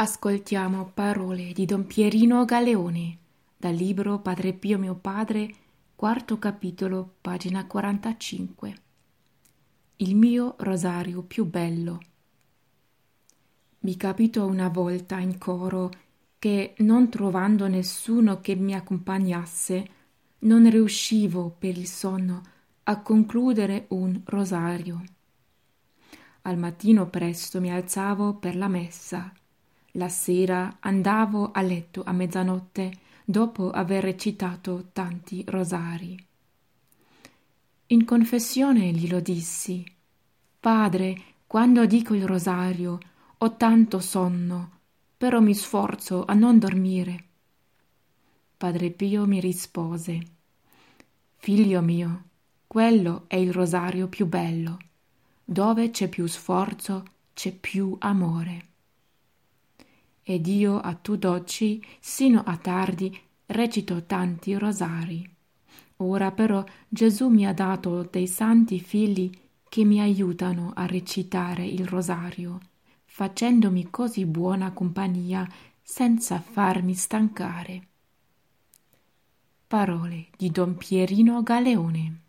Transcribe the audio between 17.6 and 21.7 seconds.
nessuno che mi accompagnasse, non riuscivo